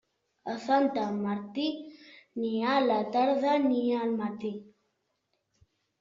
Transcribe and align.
A 0.51 0.53
Sant 0.61 0.95
Martí, 1.25 1.65
ni 2.43 2.53
a 2.69 2.77
la 2.85 2.95
tarda 3.17 3.51
ni 3.65 3.81
al 4.05 4.15
matí. 4.23 4.51